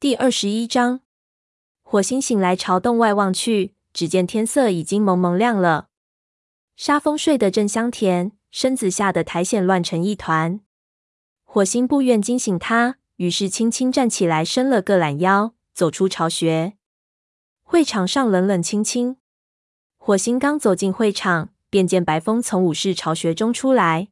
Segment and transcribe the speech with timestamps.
[0.00, 1.00] 第二十一章，
[1.82, 5.88] 火星醒来，朝洞外望去，只见天色已经蒙蒙亮了。
[6.74, 10.60] 沙风睡得正香甜，身子吓得苔藓乱成一团。
[11.44, 16.78] 火星不愿惊醒他，于是轻轻站起来，伸了个懒腰，走出巢穴。
[17.62, 19.18] 会场上冷冷清清。
[19.98, 24.08] 火星刚走进会场，便见白风从武士巢穴中出来。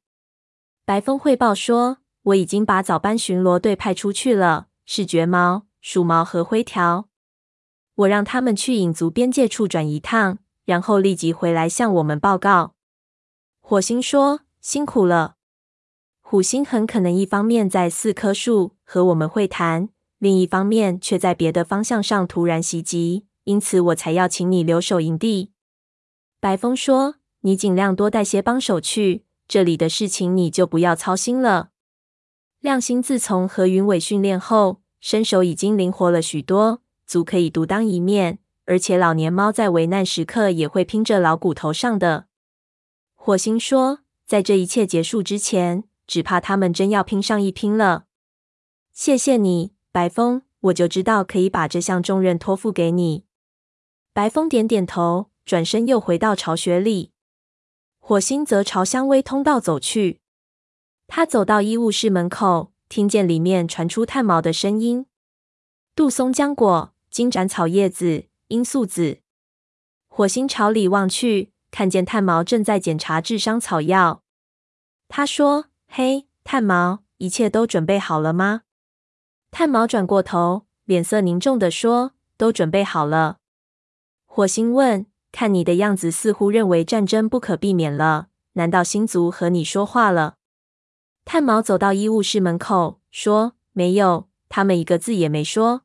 [0.85, 7.09] 白风汇报说：“我已经把早班巡逻队派出去了，是绝毛。”鼠毛和灰条，
[7.95, 12.75] 我让他们去影族边界处转一趟，然后立即回来向我们报告。
[13.59, 15.37] 火星说：“辛苦了。”
[16.21, 19.89] 虎星很可能一方面在四棵树和我们会谈，
[20.19, 25.53] 另一方面却在别的方向上突然袭击，因此我才要请你留守营地。
[26.39, 31.71] 白风说：“你尽量多带些帮手去，这里的事情你就不要操心了。”
[32.61, 38.39] 亮星自从和云尾训练后，身手已经灵活了许多，足可以独当一面。
[38.67, 42.27] 而且老年猫在危难时刻也会拼着老骨头上的。
[43.15, 48.05] 火星说：“在这一切结束之前，只怕他们真要拼上一拼了。”
[48.93, 53.25] 谢谢你，白风，我就知道可以把这项重任托付给你。
[54.13, 57.13] 白风点点头，转身又回到巢穴里。
[57.99, 60.21] 火星则朝香薇通道走去。
[61.07, 62.73] 他走到医务室门口。
[62.89, 65.07] 听见里面传出炭毛的声音
[65.95, 69.19] ：“杜松浆果、金盏草叶子、罂粟子。”
[70.09, 74.23] 火星朝里望去，看见炭毛正在检查治伤草药。
[75.07, 78.63] 他说：“嘿，炭毛，一切都准备好了吗？”
[79.53, 83.39] 炭毛转过头，脸色凝重地说：“都准备好了。”
[84.25, 88.29] 火星问：“看你的样子，似乎认为战争不可避免了。
[88.55, 90.37] 难道星族和你说话了？”
[91.31, 95.83] 炭毛走到医务室门口，说：“没有，他们一个字也没说。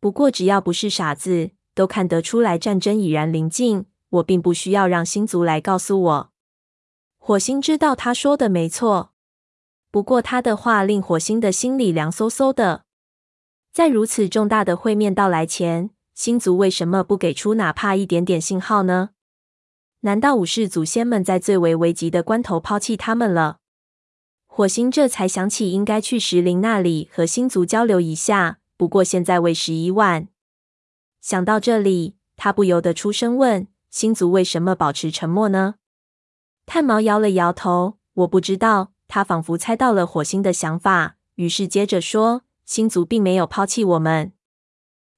[0.00, 3.86] 不过，只要不是傻子，都看得出来战争已然临近。
[4.08, 6.30] 我并不需要让星族来告诉我。”
[7.18, 9.12] 火星知道他说的没错，
[9.92, 12.82] 不过他的话令火星的心里凉飕飕的。
[13.72, 19.10] 在如此重大的会面到来前，星族为什么不给出哪怕一点点信号呢？
[20.00, 23.58] 难道武士祖先们在最为危急的关头抛弃他们了？
[24.58, 30.26] 火星这才想起应该去石林那里和星族交流一下，不过现在为时已晚。
[31.20, 35.76] 想到这里，他不由得出声问：“星族为什么保持沉默呢？”
[36.66, 44.32] 炭毛摇了摇头：“我不知道。”他仿佛猜到了火星的想法，于是接着说：“星族并没有抛弃我们。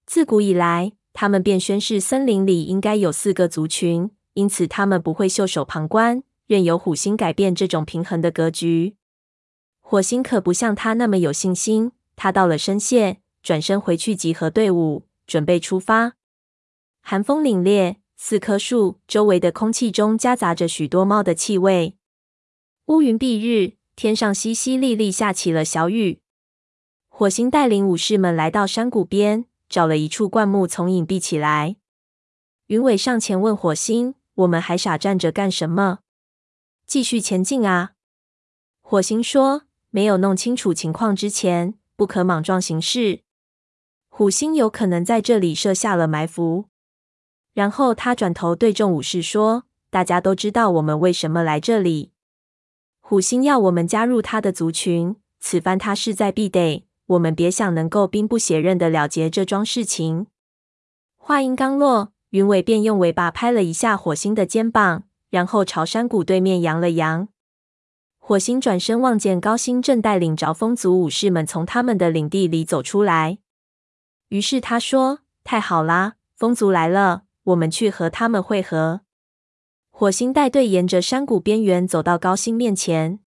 [0.05, 8.97] 自古以来，他们便宣示森林里应该有四个族群，因此他们不会袖手旁观，任由虎星改变这种平衡的格局。”
[9.91, 11.91] 火星可不像他那么有信心。
[12.15, 16.13] 他到了深谢，转身回去集合队伍，准备出发。
[17.01, 21.97] 寒风凛冽，四棵树周围的空气中夹杂着许多猫的气味。
[22.87, 26.21] 乌云蔽日，天上淅淅沥沥下起了小雨。
[27.09, 31.75] 火星带领武士们来到山谷边，找了一处灌木丛隐蔽起来。
[32.67, 35.99] 云尾上前问火星：“我们还傻站着干什么？
[36.87, 37.95] 继续前进啊！”
[38.81, 39.65] 火星说。
[39.91, 43.21] 没有弄清楚情况之前，不可莽撞行事。
[44.09, 46.67] 虎星有可能在这里设下了埋伏。
[47.53, 52.13] 然后他转头对众武士说：“大家都知道我们为什么来这里。
[53.01, 56.87] 虎星要我们加入他的族群，此番他势在必得。
[57.07, 60.29] 我们别想能够兵不血刃的了结这桩事情。”
[61.19, 67.29] 话音刚落，云尾便用尾巴拍了一下火星的肩膀，然后朝山谷对面扬了扬。
[68.31, 73.39] 火星转身望见高星正带领着风族武士们从他们的领地里走出来，
[74.29, 79.01] 于是他说：“太好啦，风族来了，我们去和他们会合。”
[79.91, 83.19] 火星带队沿着山谷边缘走到高星面前，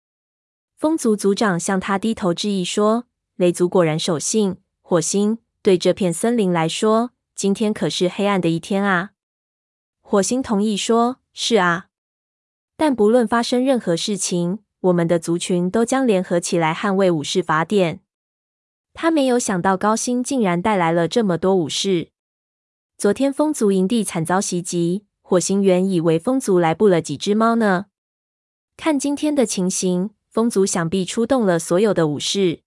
[0.74, 3.04] 风族族长向他低头致意说
[3.36, 9.10] ：“雷族果然守信。”火星，对这片森林来说，今天可是黑暗的一天啊。
[10.00, 11.88] 火星同意说：“是啊，
[12.78, 18.00] 但不论发生任何事情。”我们的族群都将联合起来捍卫武士法典。
[18.92, 22.10] 他没有想到高星竟然带来了这么多武士。
[22.98, 27.86] 昨天风族营地惨遭袭击，火星原以为风族来捕了几只猫呢。
[28.76, 32.60] 看今天的情形，风族想必出动了所有的武士。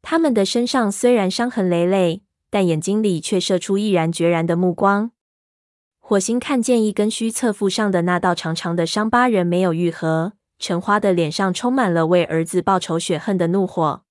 [0.00, 5.10] 他们的身上虽然伤痕累累，但眼睛里却射出毅然决然的目光。
[5.98, 10.32] 火星看见一根须侧腹上的那道长长的伤疤仍没有愈合。
[10.58, 14.02] 陈花的脸上充满了为儿子报仇雪恨的怒火。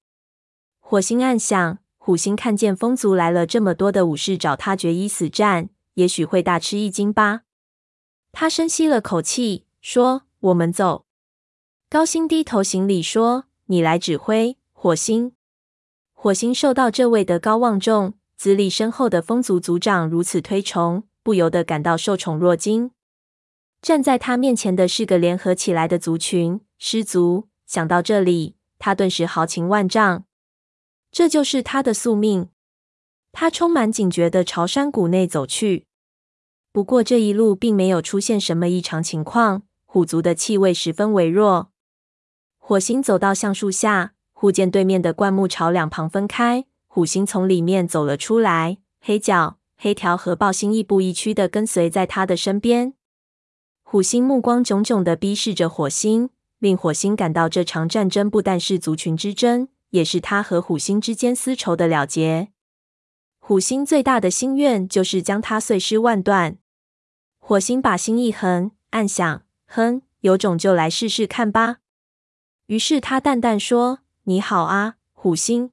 [0.80, 7.42] 火星暗想：虎星看见风族来了这么多的武士找他决一死战，也许会大吃一惊吧。
[8.31, 11.06] 他深吸了口气，说：“我们走。”
[11.89, 15.33] 高星低头行礼说：“你来指挥，火星。”
[16.13, 22.92] 火星受到这位德高望重、资历深厚的风族族长如此推崇，不由得感到受宠若惊。
[23.86, 27.50] 站在他面前的是个联合起来的族群——狮族。
[27.68, 30.26] 想到这里，他顿时豪情万丈。
[31.12, 32.50] 这就是他的宿命。
[33.32, 35.86] 他充满警觉地朝山谷内走去。
[36.72, 41.70] 不过这一路并没有出现什么异常情况，虎族的气味十分微弱。
[42.58, 48.80] 火星走到橡树下，忽见对面的灌木朝两旁分开，虎星从里面走了出来。
[49.00, 52.94] 黑角、黑条和豹星亦步亦趋地跟随在他的身边。
[53.95, 59.69] 虎星目光炯炯地逼视着火星，令火星感到这场战争不但是族群之争。
[59.92, 62.50] 也是他和虎星之间丝绸的了结。
[63.39, 66.57] 虎星最大的心愿就是将他碎尸万段。
[67.39, 71.77] 火星把心一横，暗想：哼，有种就来试试看吧。
[72.65, 75.71] 于是他淡淡说：“你好啊，虎星，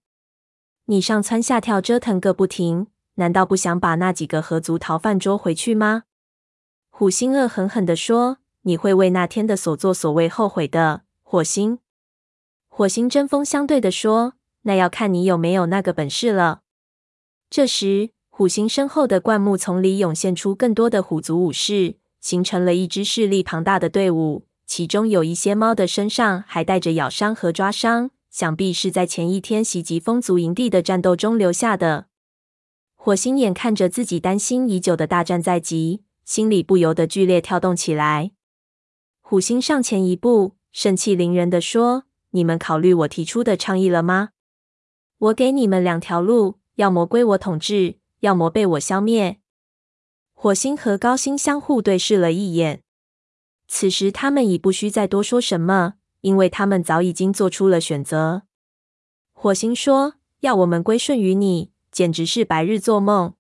[0.85, 2.87] 你上蹿下跳折腾个不停，
[3.17, 6.05] 难道不想把那几个合族逃犯捉回去吗？”
[6.95, 11.79] 虎星恶狠狠地说：“你会为那天的所作所为后悔的，火星。”
[12.69, 16.61] 火星针锋相对地说：“那要看你有没有那个本事了。”
[17.49, 24.45] 这时，虎星身后的灌木丛里涌现出更多的虎族武士，形成了一支势力庞大的队伍。
[24.67, 32.07] 其中有一些猫的身上还带着咬伤和抓伤，想必是在前一天袭击风族营地的战斗中留下的。
[32.95, 38.33] 火星眼看着自己担心已久的大战在即，心里不由得剧烈跳动起来。
[39.21, 42.05] 虎星上前一步，盛气凌人的说。
[42.35, 44.31] 你们考虑我提出的倡议了吗？
[45.19, 49.39] 我给你们两条路：要么归我统治，要么被我消灭。
[50.33, 52.83] 火星和高星相互对视了一眼，
[53.69, 58.45] 此时他们已不需再多说什么，因为他们早已经做出了选择。
[59.35, 63.35] 火星说：“要我们归顺于你，简直是白日做梦。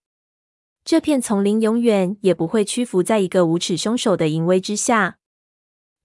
[0.85, 5.19] 这片丛林永远也不会屈服在一个无耻凶手的淫威之下。”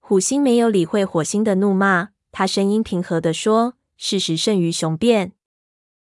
[0.00, 2.10] 虎星没有理会火星的怒骂。
[2.30, 5.32] 他声音平和地说：“事实胜于雄辩。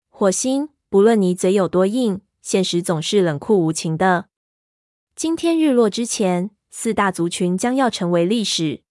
[0.08, 4.28] 火星，不论你嘴有多硬，现实总是冷酷无情的。
[5.14, 8.82] 今天日落之前，四大族群将要成为历史。”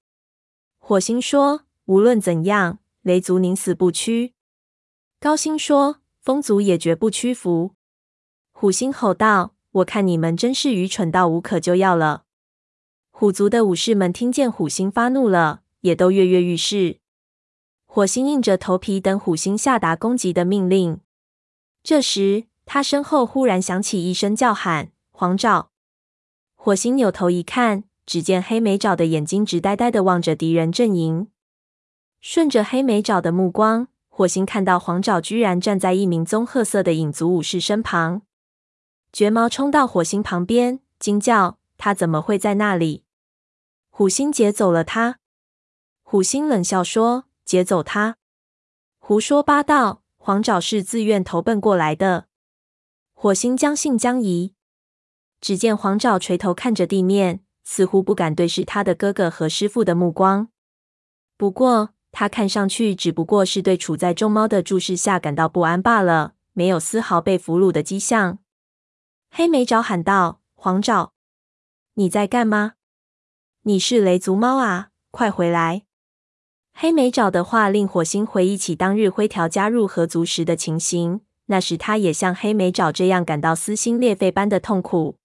[0.78, 4.34] 火星说：“无论怎样，雷族宁死不屈。”
[5.20, 7.72] 高星说：“风族也绝不屈服。”
[8.52, 12.24] 虎星吼道：“我看你们真是愚蠢到无可救药了。”
[13.12, 16.98] 虎族的武士们听见虎星发怒了，也都跃跃欲试。
[17.86, 21.00] 火星硬着头皮等虎星下达攻击的命令。
[21.84, 25.70] 这时，他身后忽然响起一声叫喊：“黄爪！”
[26.56, 31.28] 火星扭头一看，只见黑莓爪的眼睛直呆呆地望着敌人阵营。
[32.20, 38.24] 顺着黑莓爪的目光，火星看到黄爪居然站在一名棕褐色的影族武士身旁。
[39.14, 43.06] 绝毛冲到火星旁边，惊叫：“他怎么会在那里？”
[43.92, 45.20] 虎星劫走了他。
[46.02, 47.26] 虎星冷笑说。
[47.46, 48.16] 劫走他？
[49.00, 50.02] 胡说八道！
[50.16, 52.28] 黄爪是自愿投奔过来的。
[53.12, 54.54] 火星将信将疑。
[55.42, 60.48] 只见黄爪垂头看着地面，似乎不敢对视他的哥哥和师傅的目光。
[61.36, 68.40] 不过，他看上去只不过是对处在众猫的注视下感到不安罢了，没有丝毫被俘虏的迹象。
[69.36, 71.14] 黑莓爪喊道：“黄爪，
[71.96, 72.74] 你在干吗？
[73.64, 74.90] 你是雷族猫啊！
[75.10, 75.86] 快回来！”
[76.72, 85.18] 黑莓爪的话令火星回忆起当日灰条加入合族时的情形，那时他也像黑莓爪这样感到撕心裂肺般的痛苦。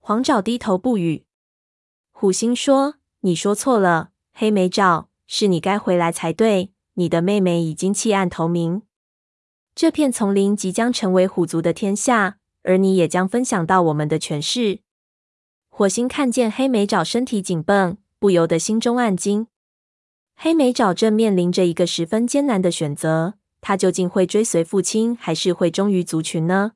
[0.00, 1.24] 黄爪低头不语。
[2.10, 6.72] 虎星说：“你说错了，黑莓爪，是你该回来才对。
[6.94, 8.82] 你的妹妹已经弃暗投明，
[9.76, 14.80] 这片丛林即将成为虎族的天下，而你也将分享到我们的权势。”
[15.68, 19.46] 火星看见黑莓爪身体紧绷，不由得心中暗惊。
[20.36, 26.72] 黑莓爪正面临着一个十分艰难的选择，他究竟会追随父亲，还是会忠于族群呢？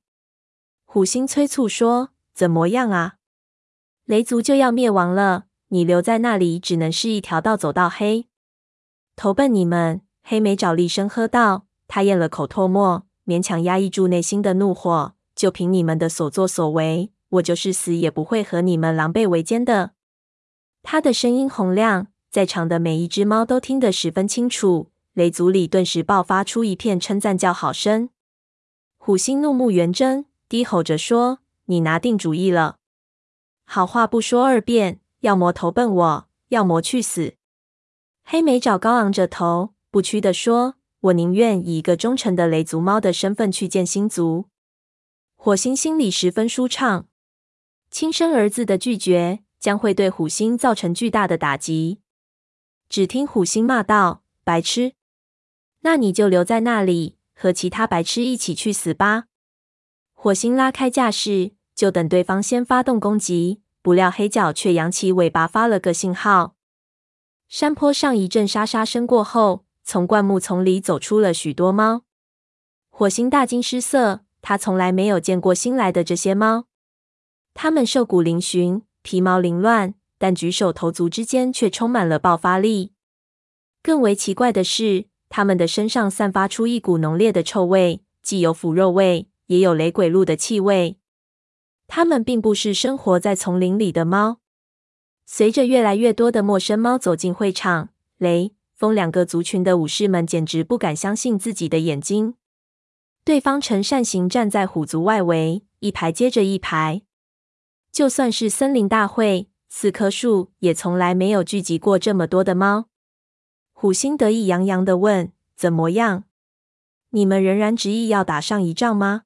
[0.84, 3.14] 虎星催促说：“怎么样啊？
[4.04, 8.26] 雷族就要灭亡了，你留在那里只能是一条道走到黑。
[9.16, 11.66] 投奔你们！”黑莓爪厉声喝道。
[11.88, 15.13] 他咽了口唾沫，勉强压抑住内心的怒火。
[15.34, 19.92] 就凭你们的所作所为，我就是死也不会和你们狼狈为奸的。
[20.82, 22.08] 他的声音洪亮。
[22.30, 28.08] 在场的每一只猫都听得十分清楚，雷族里顿时爆发出一片称赞叫好声。
[28.98, 32.78] 虎星怒目圆睁，低吼着说：“你拿定主意了？
[33.64, 37.34] 好话不说二遍，要么投奔我，要么去死。”
[38.26, 44.46] 黑莓爪高昂着头，不屈地说：“我宁愿以一个忠诚的雷族猫的身份去见星族。”
[45.44, 47.06] 火星心里十分舒畅，
[47.90, 52.00] 亲生儿子的拒绝将会对火星造成巨大的打击。
[52.88, 54.94] 只听火星骂道：“白痴！
[55.80, 59.24] 那你就留在那里。”和其他白痴一起去死吧！
[60.14, 63.60] 火星拉开架势，就等对方先发动攻击。
[63.82, 66.56] 不料黑角却扬起尾巴发了个信号。
[67.48, 72.04] 山坡上一阵沙沙声过后，从灌木丛里走出了许多猫。
[72.88, 76.66] 火星大惊失色，他从来没有见过新来的这些猫。
[77.54, 82.92] 它们瘦骨嶙峋，皮毛凌乱，但举手投足之间却充满了爆发力。
[83.82, 90.98] 更为奇怪的是，它们的身上散发出一股浓烈的臭味，既有腐肉味，也有雷鬼鹿的气味。
[91.86, 94.40] 它们并不是生活在丛林里的猫。
[95.24, 102.34] 随着越来越多的陌生猫走进会场，雷、风两个族群的武士们简直不敢相信自己的眼睛。
[103.24, 107.00] 对方呈扇形站在虎族外围，一排接着一排。
[107.90, 112.90] 就算是森林大会，四棵树也从来没有聚集过这么多的猫。
[113.72, 116.24] 虎星得意洋洋地问：“怎么样？
[117.10, 119.22] 你们仍然执意要打上一仗吗？”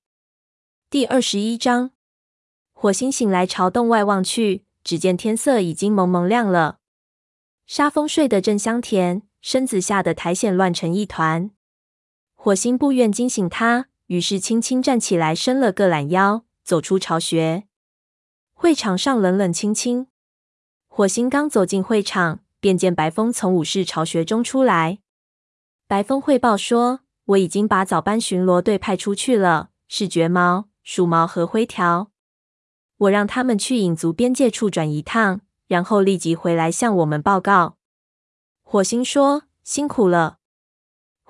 [0.89, 1.91] 第二十一章，
[2.73, 6.79] 火星醒来，朝洞外望去，只见天色已经蒙蒙亮了。
[7.67, 11.51] 沙风睡得正香甜，身子吓得苔藓乱成一团。
[12.41, 17.65] 火星不愿惊醒他，于是轻轻站起来，伸了个懒腰，走出巢穴。
[18.55, 20.07] 会场上冷冷清清。
[20.87, 22.41] 火星刚走进会场。
[22.61, 24.99] 便见白风从武士巢穴中出来。
[25.87, 32.11] 白风汇报说：“我已经把早班巡逻队派出去了，是绝毛、鼠毛和灰条。
[32.97, 37.77] 我让他们去影族边界处转一趟，然后立即回来向我们报告。”
[38.63, 40.38] 火星说：“辛苦了。”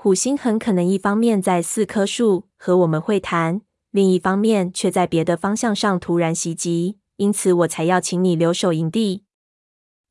[0.01, 9.25] 火星很可能一方面在四棵树和我们会谈，另一方面却在别的方向上突然袭击，因此我才要请你留守营地。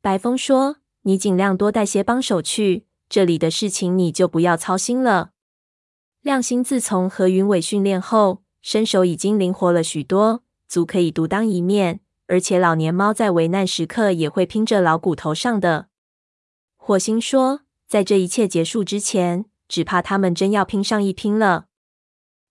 [0.01, 0.77] 白风说。
[1.03, 5.31] 你尽量多带些帮手去，这里的事情你就不要操心了。
[6.21, 12.01] 亮星自从和云尾训练后，身手已经灵活了许多，足可以独当一面。
[12.25, 15.87] 而且老年猫在危难时刻也会拼着老骨头上的。
[16.75, 21.67] 火星说，在这一切结束之前，只怕他们真要拼上一拼了。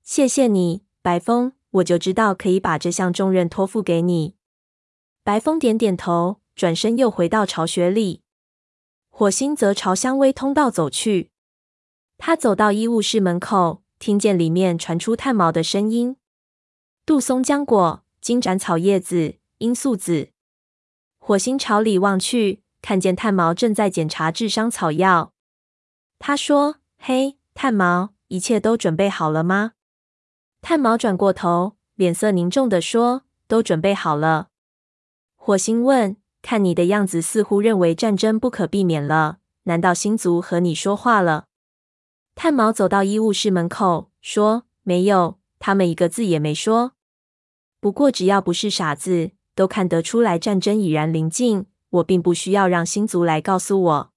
[0.02, 4.36] 谢谢你，白风，我就知道可以把这项重任托付给你。
[5.24, 8.22] 白风点点头，转身又回到巢穴里。
[9.08, 11.30] 火星则朝香薇通道走去。
[12.18, 16.16] 他走到医务室门口，听见里面传出炭毛的声音
[17.04, 20.30] ：“杜松浆果、金盏草叶子、罂粟籽。”
[21.18, 25.32] 火星朝里望去，看见炭毛正在检查治伤草药。
[26.18, 29.72] 他说：“嘿，炭毛，一切都准备好了吗？”
[30.62, 34.48] 炭毛转过头，脸色凝重地说：“都准备好了。”
[35.36, 36.16] 火星问。
[36.42, 39.38] 看你的样子，似乎认为战争不可避免了。
[39.64, 41.46] 难道星族和你说话了？
[42.36, 46.92] 炭毛走到医务室门口，说：“没有，他们一个字也没说。
[47.80, 51.66] 不过只要不是傻子，都看得出来战争已然临近。
[51.90, 54.12] 我并不需要让星族来告诉我。”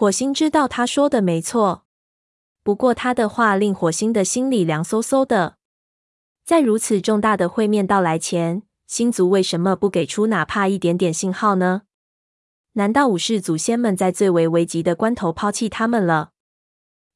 [0.00, 1.84] 火星知道他说的没错，
[2.62, 5.56] 不过他的话令火星的心里凉飕飕的。
[6.44, 11.82] 在如此重大的会面到来前，星族为什么不给出哪怕一点点信号呢？
[12.74, 16.30] 难道武士祖先们在最为危急的关头抛弃他们了？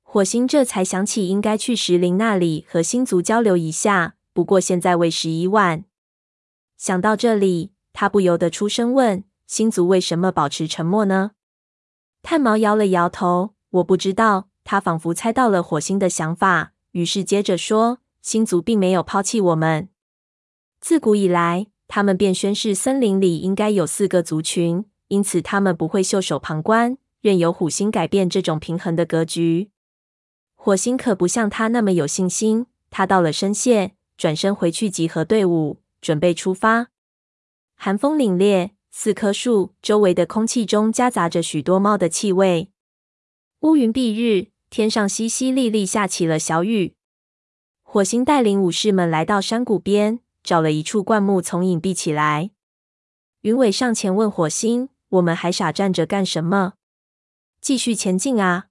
[0.02, 4.16] 火星这才想起应该去石林那里和星族交流一下。
[4.32, 5.84] 不过现在为时已晚。
[6.76, 11.30] 想到这里，他不由得出声问：“星族为什么保持沉默呢？”
[12.22, 19.88] 炭毛摇了摇头：“我不知道。”他仿佛猜到了火星的想法，于是接着说：“星族并没有抛弃我们。”
[20.80, 29.70] 自古以来，他们便宣誓森林里应该有四个族群，因此他们不会袖手旁观，任由火星改变这种平衡的格局。
[30.54, 32.66] 火星可不像他那么有信心。
[32.88, 36.88] 他到了深谢，转身回去集合队伍，准备出发。
[37.74, 42.70] 寒风凛冽，四棵树周围的空气中夹杂着许多猫的气味。
[43.62, 46.94] 乌云蔽日，天上淅淅沥沥下起了小雨。
[47.82, 50.20] 火星带领武士们来到山谷边。
[50.42, 52.50] 找了一处灌木丛隐蔽起来。
[53.42, 56.72] 云尾上前问火星：“我们还傻站着干什么？
[57.60, 58.66] 继续前进啊！”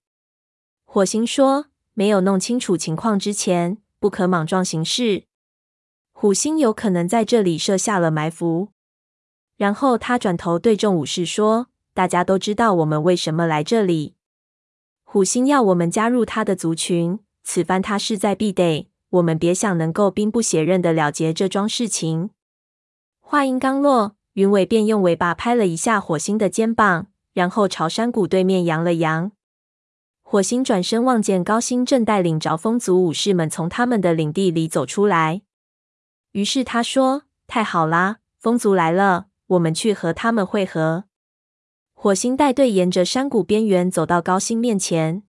[0.84, 5.28] 火星说：“没有弄清楚情况之前，不可莽撞行事。
[6.12, 8.74] 虎星有可能在这里设下了埋伏。”
[9.62, 14.16] 然后他转头对众武士说：“大家都知道我们为什么来这里。
[15.04, 18.90] 虎星要我们加入他的族群，此番他势在必得。
[19.12, 22.32] 我们别想能够兵不血刃的了结这桩事情。”
[23.22, 29.32] 话音刚落，云尾便用尾巴拍了一下火星的肩膀，然后朝山谷对面扬了扬。
[30.24, 35.44] 火星转身望见高星正带领着风族武士们从他们的领地里走出来，
[36.32, 41.06] 于是他说：“太好啦，风族来了。”我们去和他们会合。
[41.94, 45.24] 火星带队沿着山谷边缘走到高星面前，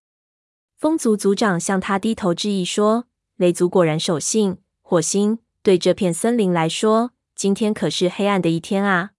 [0.77, 9.13] 风族族长向他低头致意说：“雷族果然守信。”火星，对这片森林来说，今天可是黑暗的一天啊。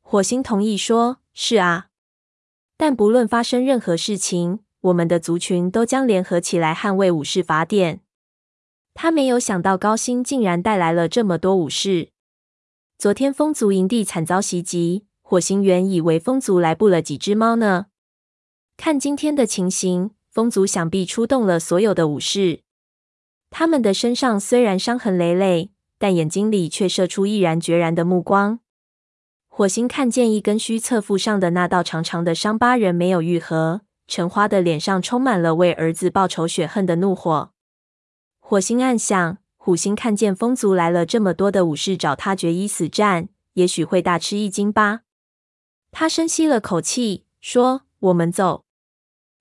[0.00, 1.88] 火星同意说：“是啊，
[2.76, 8.00] 但不论发生任何事情，我们的族群都将联合起来捍卫武士法典。”
[8.94, 12.11] 他没有想到高星竟然带来了这么多武士。
[13.02, 17.86] 昨天风族营地惨遭袭击，火星原以为风族来捕了几只猫呢。
[18.76, 22.60] 看今天的情形，风族想必出动了所有的武士。
[23.50, 28.60] 他们的身上虽然伤痕累累，但眼睛里却射出毅然决然的目光。
[29.48, 37.50] 火星看见一根须侧腹上的那道长长的伤疤仍没有愈合，橙花的脸上充满了为儿子报仇雪恨的怒火。
[38.38, 39.41] 火星暗想。
[39.64, 45.02] 虎星看见风族来了这么多的武士找他决一死战，也许会大吃一惊吧。
[45.92, 48.64] 他深吸了口气，说：“我们走。”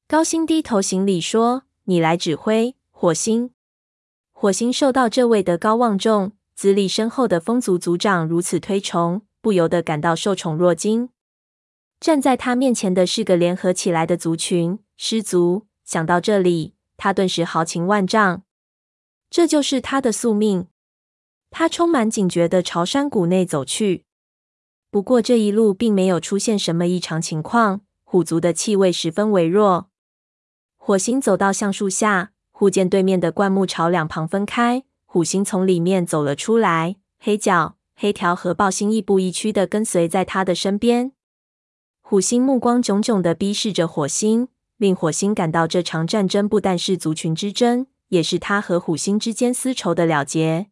[0.08, 3.50] 高星低头行礼，说：“你来指挥。”火星，
[4.32, 11.10] 火星受到这位德高望重、资历深厚的风族族长如此推崇，不由得感到受宠若惊。
[12.00, 15.66] 站在他面前的是个联合起来的族群——狮族。
[15.84, 18.44] 想到这里，他顿时豪情万丈。
[19.32, 20.68] 这就是他的宿命。
[21.50, 24.04] 他充满警觉地朝山谷内走去。
[24.90, 29.90] 不过这一路并没有出现什么异常情况，虎族的气味十分微弱。
[30.76, 36.98] 火星走到橡树下，忽见对面的灌木朝两旁分开，虎星从里面走了出来。
[37.18, 41.14] 黑角、黑条和豹星亦步亦趋地跟随在他的身边。
[42.02, 47.88] 虎星目光炯炯地逼视着火星，令火星感到这场战争不但是族群之争。
[48.12, 50.68] 也是他和虎星之间私仇的了结。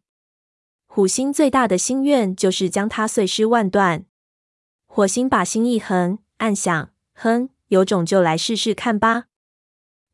[0.86, 4.04] 虎星最大的心愿就是将他碎尸万段。
[4.86, 9.24] 火星把心一横，暗想：哼，有种就来试试看吧。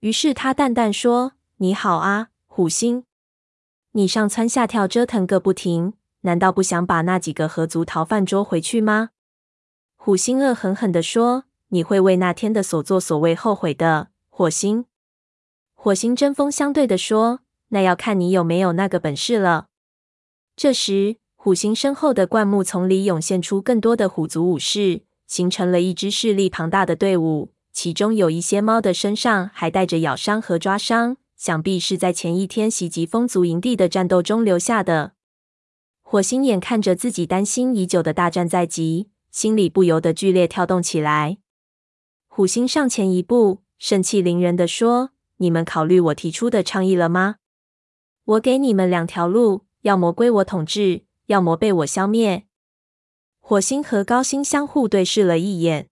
[0.00, 3.04] 于是他淡淡说：“你好啊，虎星，
[3.92, 9.10] 你上蹿下跳折腾个不停，难道不想把那几个合族逃犯捉回去吗？”
[9.96, 14.84] 虎星恶狠狠地说：“你会为那天的所作所为后悔的，火星。”
[15.86, 19.68] 火星针锋相对地说：“那要看你有没有那个本事了。”
[20.56, 27.52] 这时，虎星身后的灌木丛里涌现出更多的虎族武士，形成了一支势力庞大的队伍。
[27.72, 35.12] 其中有一些猫的身上还带着咬伤和抓伤，想必是在前一天袭击风族营地的战斗中留下的。
[36.02, 41.38] 火星眼看着自己担心已久的大战在即，心里不由得剧烈跳动起来。
[42.26, 45.10] 虎星上前一步，盛气凌人地说。
[45.38, 47.36] 你们考虑我提出的倡议了吗？
[48.24, 52.46] 我给你们两条路，要么归我统治，要么被我消灭。
[53.38, 55.88] 火星和高星相互对视了一眼，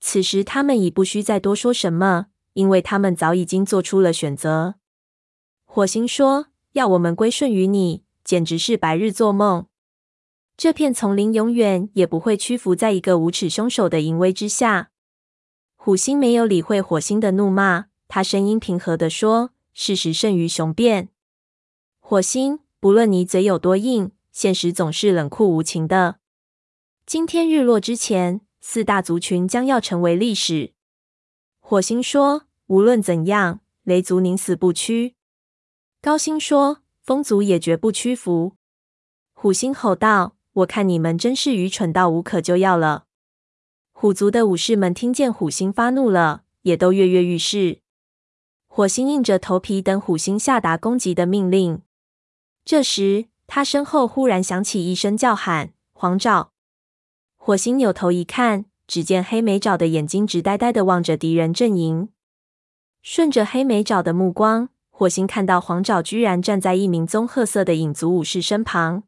[0.00, 4.76] 此时他们已不需再多说什么，因为他们早已经做出了选择。
[5.64, 9.66] 火星说：“要我们归顺于你，简直是白日做梦。
[10.56, 14.90] 这片丛林永远也不会屈服在一个无耻凶手的淫威之下。”
[15.76, 17.86] 虎星没有理会火星的怒骂。
[18.14, 21.08] 他声音平和地说：“事实胜于雄辩。
[21.98, 26.16] 火星，不论你嘴有多硬，现实总是冷酷无情的。
[27.06, 30.74] 今天日落之前，四大族群将要成为历史。”
[31.58, 35.14] 火星说：“无论怎样，雷族宁死不屈。”
[36.02, 38.56] 高星说：“风族也绝不屈服。”
[39.32, 43.06] 虎星吼道：“我看你们真是愚蠢到无可救药了。”
[43.92, 47.80] 虎族的武士们听见虎星发怒了，也都跃跃欲试。
[48.74, 51.82] 火星硬着头皮等虎星下达攻击的命令。
[52.64, 56.52] 这时，他身后忽然响起一声叫喊：“黄爪！”
[57.36, 62.08] 火星扭头一看，只见黑莓爪的眼睛直呆呆的望着敌人阵营。
[63.02, 69.02] 顺着黑莓爪的目光，火星看到黄爪居然站在一名棕褐色的影族武士身旁。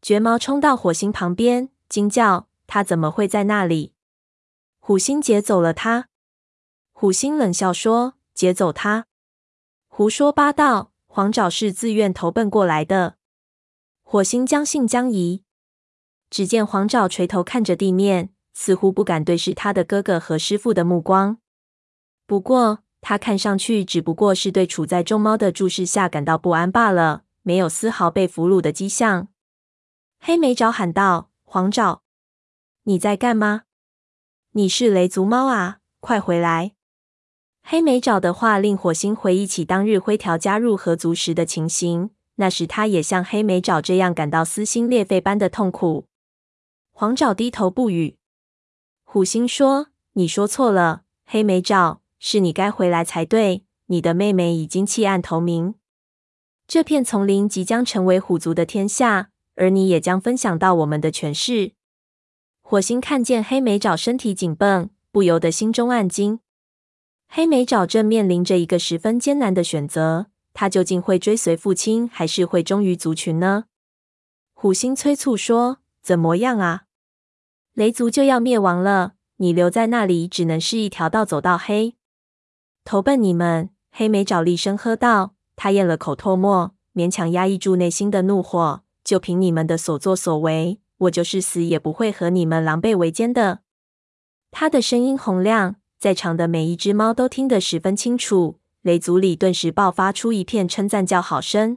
[0.00, 3.92] 绝毛冲到火星旁边，惊叫：“他怎么会在那里？”
[4.80, 6.08] 虎星劫走了他。
[6.94, 8.14] 虎星冷笑说。
[8.40, 9.04] 劫走他？
[9.86, 10.94] 胡说八道！
[11.06, 13.16] 黄爪是自愿投奔过来的。
[14.02, 15.44] 火星将信将疑。
[16.30, 21.36] 只见黄爪垂头看着地面，似乎不敢对视他的哥哥和师傅的目光。
[22.26, 29.28] 不过，他看上去只不过是对处在众猫的注视下感到不安罢了，没有丝毫被俘虏的迹象。
[30.18, 32.00] 黑莓爪喊道：“黄爪，
[32.84, 33.64] 你在干吗？
[34.52, 36.72] 你是雷族猫啊，快回来！”
[37.62, 46.06] 黑莓爪的话令火星回忆起当日灰条加入河族时的情形，那时他也像黑莓爪这样感到撕心裂肺般的痛苦。
[46.90, 48.16] 黄爪低头不语。
[49.04, 53.64] 虎星说：“你说错了，黑莓爪，是你该回来才对。
[53.86, 55.74] 你的妹妹已经弃暗投明，
[56.68, 61.72] 这片丛林即将成为虎族的天下，而你也将分享到我们的权势。”
[62.62, 66.38] 火星看见黑莓爪身体紧绷，不由得心中暗惊。
[67.32, 73.66] 黑莓沼正面临着一个十分艰难的选择：他究竟会追随父亲，还是会忠于族群呢？
[74.52, 76.86] 虎星催促说：“怎么样啊？
[77.74, 81.94] 雷族就要灭亡了，你留在那里只能是一条道走到黑。
[82.84, 85.34] 投奔你们！”黑莓沼厉声喝道。
[85.54, 88.82] 他咽了口唾沫，勉强压抑住内心的怒火。
[89.04, 93.60] 就凭你们的所作所为，我就是死也不会和你们狼狈为奸的。
[94.50, 95.76] 他的声音洪亮。
[96.00, 101.76] 在场的每一只猫都听得十分清楚，雷族里顿时爆发出一片称赞叫好声。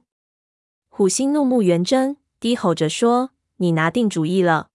[0.87, 4.69] 虎星怒目圆睁，低吼着说：“你拿定主意了？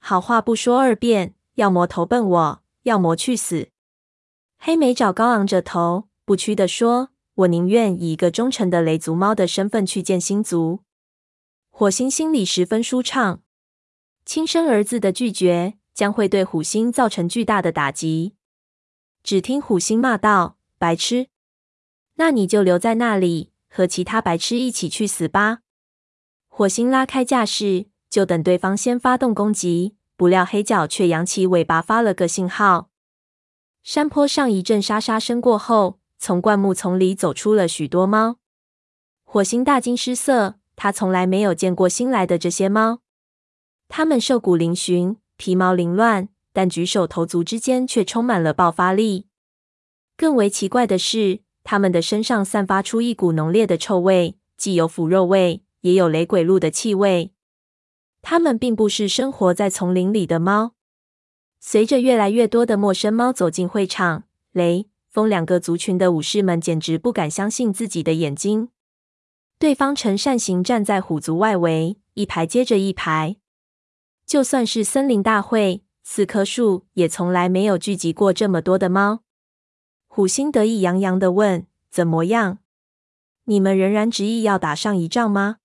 [0.00, 3.68] 好话不说二遍，要么投奔我，要么去死。”
[4.58, 10.80] 黑莓爪高昂着头，不屈地说：“我宁愿以一个忠诚的雷族猫的身份去见星族。”
[11.70, 13.42] 火星心里十分舒畅，
[14.24, 18.32] 亲生儿子的拒绝将会对虎星造成巨大的打击。
[19.26, 21.26] 只听虎星骂道：“白痴！
[22.14, 25.62] 那你就留在那里，和其他白痴一起去死吧！”
[26.46, 29.96] 火星拉开架势，就等对方先发动攻击。
[30.16, 32.88] 不料黑角却扬起尾巴发了个信号。
[33.82, 38.36] 山坡上一阵沙沙声过后，从灌木丛里走出了许多猫。
[39.24, 43.00] 火星大惊失色，他从来没有见过新来的这些猫。
[43.88, 46.28] 它们瘦骨嶙峋，皮毛凌乱。
[46.56, 49.26] 但举手投足之间却充满了爆发力。
[50.16, 57.34] 更为奇怪的是，它们的身上散发出一股浓烈的臭味，既有腐肉味，也有雷鬼鹿的气味。
[58.22, 60.72] 它们并不是生活在丛林里的猫。
[61.60, 68.70] 随着越来越多的陌生猫走进会场，雷、风两个族群的武士们简直不敢相信自己的眼睛。
[69.58, 73.36] 对方呈扇形站在虎族外围，一排接着一排。
[74.24, 75.82] 就算是森林大会。
[76.08, 79.24] 四棵树也从来没有聚集过这么多的猫。
[80.06, 82.58] 虎星得意洋洋的问：“怎么样？
[83.46, 85.56] 你们仍然执意要打上一仗吗？”